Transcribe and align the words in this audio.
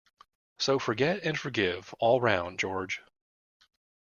So 0.57 0.79
forget 0.79 1.23
and 1.25 1.39
forgive 1.39 1.93
all 1.99 2.19
round, 2.21 2.57
George. 2.57 3.03